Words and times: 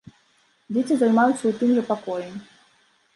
Дзеці 0.73 0.95
займаюцца 1.01 1.39
ў 1.45 1.51
тым 1.59 1.69
жа 1.75 1.83
пакоі. 1.91 2.25